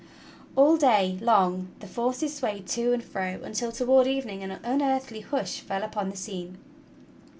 [0.55, 5.59] All day long the forces swayed to and fro, until toward evening an unearthly hush
[5.59, 6.57] fell upon the scene.